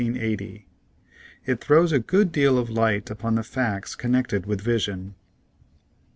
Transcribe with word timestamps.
It 0.01 0.63
throws 1.61 1.91
a 1.91 1.99
good 1.99 2.31
deal 2.31 2.57
of 2.57 2.71
light 2.71 3.11
upon 3.11 3.35
the 3.35 3.43
facts 3.43 3.93
connected 3.93 4.47
with 4.47 4.59
vision. 4.59 5.13